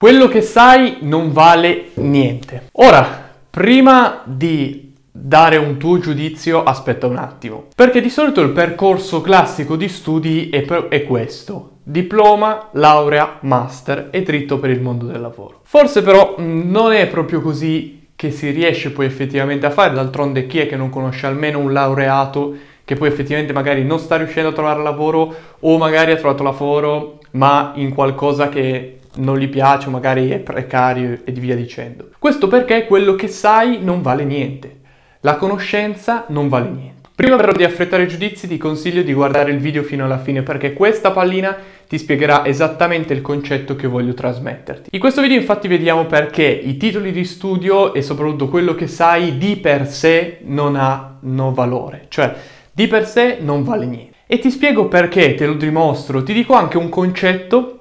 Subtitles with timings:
[0.00, 2.68] Quello che sai non vale niente.
[2.74, 7.66] Ora, prima di dare un tuo giudizio, aspetta un attimo.
[7.74, 11.78] Perché di solito il percorso classico di studi è, è questo.
[11.82, 15.62] Diploma, laurea, master e dritto per il mondo del lavoro.
[15.64, 20.60] Forse però non è proprio così che si riesce poi effettivamente a fare, d'altronde chi
[20.60, 22.54] è che non conosce almeno un laureato
[22.84, 27.18] che poi effettivamente magari non sta riuscendo a trovare lavoro o magari ha trovato lavoro
[27.32, 32.10] ma in qualcosa che non gli piace magari è precario e via dicendo.
[32.18, 34.80] Questo perché quello che sai non vale niente.
[35.20, 36.96] La conoscenza non vale niente.
[37.18, 40.42] Prima però di affrettare i giudizi ti consiglio di guardare il video fino alla fine
[40.42, 41.56] perché questa pallina
[41.88, 44.90] ti spiegherà esattamente il concetto che voglio trasmetterti.
[44.92, 49.36] In questo video infatti vediamo perché i titoli di studio e soprattutto quello che sai
[49.36, 52.32] di per sé non hanno valore, cioè
[52.70, 54.16] di per sé non vale niente.
[54.28, 57.77] E ti spiego perché, te lo dimostro, ti dico anche un concetto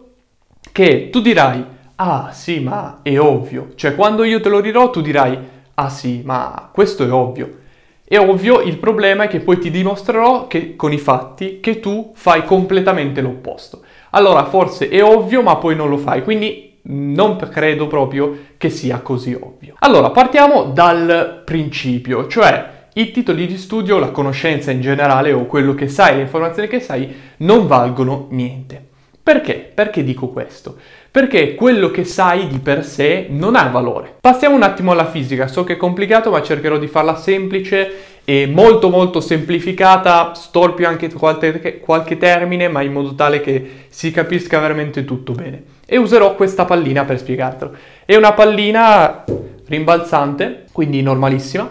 [0.78, 3.70] che tu dirai, ah sì, ma è ovvio.
[3.74, 5.36] Cioè quando io te lo dirò tu dirai,
[5.74, 7.62] ah sì, ma questo è ovvio.
[8.08, 12.12] È ovvio, il problema è che poi ti dimostrerò che, con i fatti che tu
[12.14, 13.82] fai completamente l'opposto.
[14.12, 19.00] Allora forse è ovvio, ma poi non lo fai, quindi non credo proprio che sia
[19.00, 19.74] così ovvio.
[19.80, 25.74] Allora, partiamo dal principio, cioè i titoli di studio, la conoscenza in generale o quello
[25.74, 28.86] che sai, le informazioni che sai, non valgono niente.
[29.28, 29.56] Perché?
[29.74, 30.78] Perché dico questo?
[31.12, 34.16] Perché quello che sai di per sé non ha valore.
[34.22, 38.48] Passiamo un attimo alla fisica, so che è complicato ma cercherò di farla semplice e
[38.48, 44.60] molto molto semplificata, storpio anche qualche, qualche termine ma in modo tale che si capisca
[44.60, 45.62] veramente tutto bene.
[45.86, 47.76] E userò questa pallina per spiegartelo.
[48.06, 49.26] È una pallina
[49.68, 51.70] rimbalzante, quindi normalissima,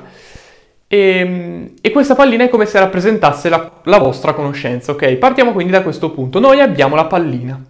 [0.88, 5.14] e, ehm, e, questa pallina è come se rappresentasse la, la, vostra conoscenza, ok?
[5.14, 6.38] Partiamo quindi da questo punto.
[6.38, 7.60] Noi abbiamo la pallina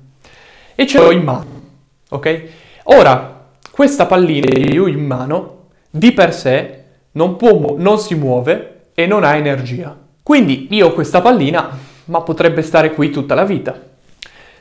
[0.75, 1.63] e ce l'ho in mano,
[2.11, 2.43] ok?
[2.85, 8.89] Ora, questa pallina che io in mano, di per sé, non, può, non si muove
[8.95, 9.97] e non ha energia.
[10.23, 11.71] Quindi io ho questa pallina,
[12.07, 13.81] ma potrebbe stare qui tutta la vita.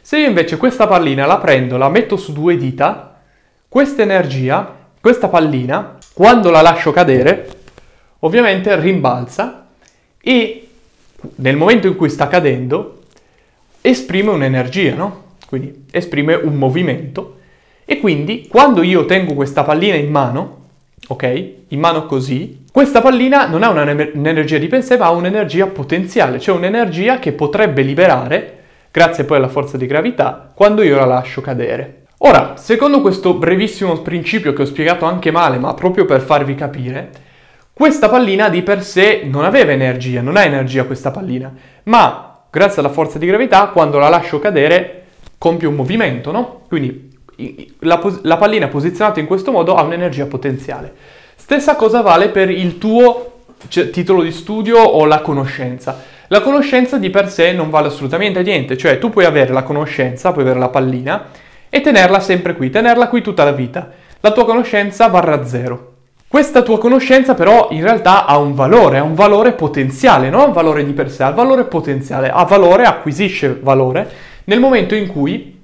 [0.01, 3.19] Se io invece questa pallina la prendo, la metto su due dita,
[3.67, 7.63] questa energia, questa pallina, quando la lascio cadere,
[8.25, 9.67] ovviamente rimbalza
[10.21, 10.67] e
[11.35, 13.03] nel momento in cui sta cadendo
[13.81, 15.23] esprime un'energia, no?
[15.47, 17.37] Quindi esprime un movimento
[17.85, 20.63] e quindi quando io tengo questa pallina in mano,
[21.07, 21.51] ok?
[21.67, 26.57] In mano così, questa pallina non ha un'energia di per ma ha un'energia potenziale, cioè
[26.57, 28.57] un'energia che potrebbe liberare,
[28.91, 32.05] grazie poi alla forza di gravità, quando io la lascio cadere.
[32.19, 37.23] Ora, secondo questo brevissimo principio che ho spiegato anche male, ma proprio per farvi capire,
[37.77, 41.53] questa pallina di per sé non aveva energia, non ha energia questa pallina,
[41.83, 45.03] ma grazie alla forza di gravità, quando la lascio cadere,
[45.37, 46.61] compie un movimento, no?
[46.69, 47.11] Quindi
[47.79, 50.93] la, la pallina posizionata in questo modo ha un'energia potenziale.
[51.35, 56.01] Stessa cosa vale per il tuo cioè, titolo di studio o la conoscenza.
[56.27, 60.31] La conoscenza di per sé non vale assolutamente niente, cioè tu puoi avere la conoscenza,
[60.31, 61.25] puoi avere la pallina
[61.67, 63.91] e tenerla sempre qui, tenerla qui tutta la vita.
[64.21, 65.94] La tua conoscenza varrà zero.
[66.27, 70.45] Questa tua conoscenza però in realtà ha un valore, ha un valore potenziale, non ha
[70.45, 74.09] un valore di per sé, ha un valore potenziale, ha valore, acquisisce valore
[74.45, 75.61] nel momento in cui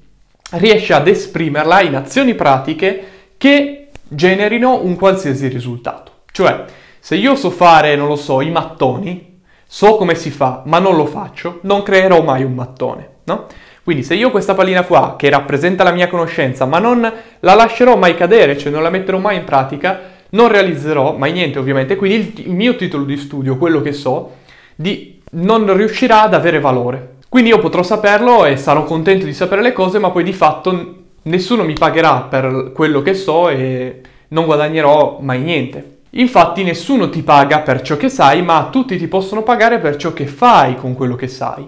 [0.52, 3.08] riesce ad esprimerla in azioni pratiche
[3.38, 6.12] che generino un qualsiasi risultato.
[6.32, 6.66] Cioè,
[7.00, 10.96] se io so fare, non lo so, i mattoni, so come si fa, ma non
[10.96, 13.48] lo faccio, non creerò mai un mattone, no?
[13.84, 17.98] Quindi se io questa pallina qua, che rappresenta la mia conoscenza, ma non la lascerò
[17.98, 20.00] mai cadere, cioè non la metterò mai in pratica,
[20.32, 24.38] non realizzerò mai niente ovviamente, quindi il, il mio titolo di studio, quello che so,
[24.76, 27.16] di, non riuscirà ad avere valore.
[27.30, 30.96] Quindi io potrò saperlo e sarò contento di sapere le cose, ma poi di fatto
[31.24, 36.00] nessuno mi pagherà per quello che so e non guadagnerò mai niente.
[36.16, 40.12] Infatti nessuno ti paga per ciò che sai, ma tutti ti possono pagare per ciò
[40.12, 41.66] che fai con quello che sai.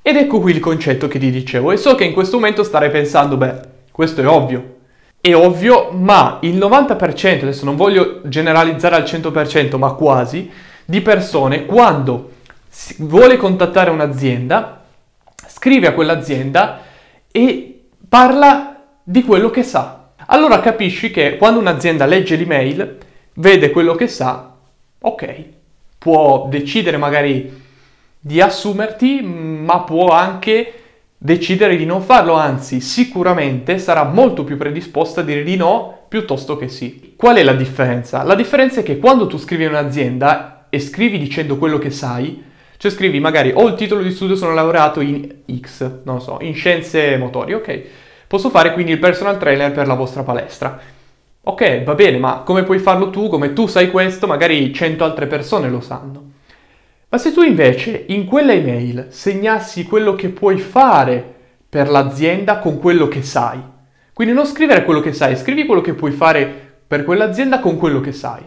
[0.00, 2.90] Ed ecco qui il concetto che ti dicevo, e so che in questo momento starei
[2.90, 3.54] pensando, beh,
[3.90, 4.75] questo è ovvio,
[5.26, 10.48] è ovvio, ma il 90%, adesso non voglio generalizzare al 100%, ma quasi,
[10.84, 12.30] di persone quando
[12.98, 14.84] vuole contattare un'azienda,
[15.48, 16.82] scrive a quell'azienda
[17.32, 20.10] e parla di quello che sa.
[20.26, 22.98] Allora capisci che quando un'azienda legge l'email,
[23.34, 24.54] vede quello che sa,
[25.00, 25.44] ok,
[25.98, 27.64] può decidere magari
[28.20, 30.72] di assumerti, ma può anche
[31.26, 36.56] decidere di non farlo, anzi sicuramente sarà molto più predisposta a dire di no piuttosto
[36.56, 37.14] che sì.
[37.16, 38.22] Qual è la differenza?
[38.22, 42.44] La differenza è che quando tu scrivi in un'azienda e scrivi dicendo quello che sai,
[42.76, 46.54] cioè scrivi magari ho il titolo di studio, sono laureato in X, non so, in
[46.54, 47.82] scienze motorie, ok?
[48.28, 50.78] Posso fare quindi il personal trainer per la vostra palestra.
[51.42, 53.28] Ok, va bene, ma come puoi farlo tu?
[53.28, 56.25] Come tu sai questo, magari 100 altre persone lo sanno.
[57.08, 61.34] Ma se tu invece in quella email segnassi quello che puoi fare
[61.68, 63.60] per l'azienda con quello che sai,
[64.12, 68.00] quindi non scrivere quello che sai, scrivi quello che puoi fare per quell'azienda con quello
[68.00, 68.42] che sai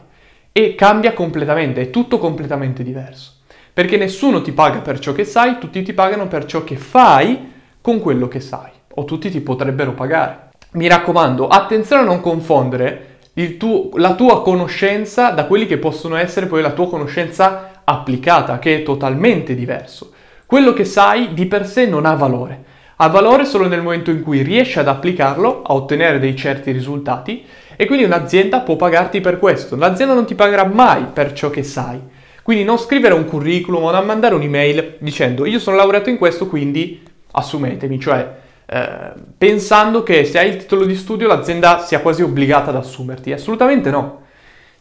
[0.51, 3.37] e cambia completamente, è tutto completamente diverso.
[3.71, 7.51] Perché nessuno ti paga per ciò che sai, tutti ti pagano per ciò che fai
[7.79, 10.49] con quello che sai, o tutti ti potrebbero pagare.
[10.71, 13.19] Mi raccomando, attenzione a non confondere
[13.57, 18.77] tuo, la tua conoscenza da quelli che possono essere poi la tua conoscenza applicata, che
[18.77, 20.11] è totalmente diverso.
[20.45, 22.63] Quello che sai di per sé non ha valore.
[22.97, 27.45] Ha valore solo nel momento in cui riesci ad applicarlo, a ottenere dei certi risultati
[27.75, 29.75] e quindi un'azienda può pagarti per questo.
[29.75, 31.99] L'azienda non ti pagherà mai per ciò che sai.
[32.43, 36.47] Quindi non scrivere un curriculum o non mandare un'email dicendo io sono laureato in questo
[36.47, 37.01] quindi
[37.31, 42.69] assumetemi, cioè eh, pensando che se hai il titolo di studio l'azienda sia quasi obbligata
[42.69, 43.31] ad assumerti.
[43.31, 44.21] Assolutamente no.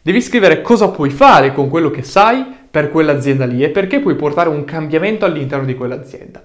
[0.01, 4.15] Devi scrivere cosa puoi fare con quello che sai per quell'azienda lì e perché puoi
[4.15, 6.43] portare un cambiamento all'interno di quell'azienda.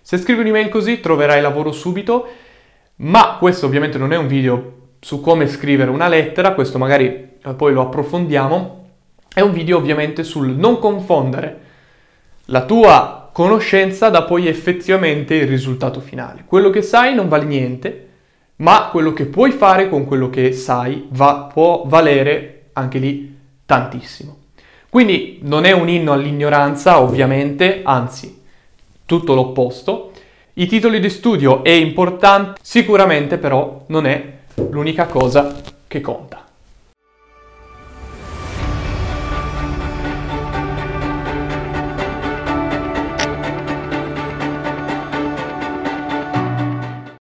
[0.00, 2.26] Se scrivi un'email così troverai lavoro subito,
[2.96, 7.54] ma questo ovviamente non è un video su come scrivere una lettera, questo magari eh,
[7.54, 8.88] poi lo approfondiamo,
[9.32, 11.68] è un video ovviamente sul non confondere
[12.46, 16.44] la tua conoscenza da poi effettivamente il risultato finale.
[16.44, 18.08] Quello che sai non vale niente,
[18.56, 24.36] ma quello che puoi fare con quello che sai va, può valere anche lì tantissimo.
[24.90, 28.42] Quindi non è un inno all'ignoranza, ovviamente, anzi,
[29.06, 30.10] tutto l'opposto.
[30.54, 34.38] I titoli di studio è importante, sicuramente però non è
[34.68, 35.54] l'unica cosa
[35.86, 36.49] che conta.